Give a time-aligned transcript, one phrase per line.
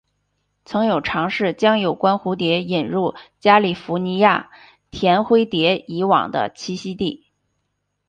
[0.65, 4.49] 曾有尝试将有关的蝴蝶引入加利福尼亚
[4.89, 7.27] 甜灰蝶以往的栖息地。